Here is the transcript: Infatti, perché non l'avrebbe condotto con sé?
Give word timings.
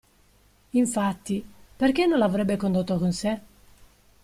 Infatti, 0.71 1.45
perché 1.77 2.07
non 2.07 2.17
l'avrebbe 2.17 2.57
condotto 2.57 2.97
con 2.97 3.11
sé? 3.13 3.39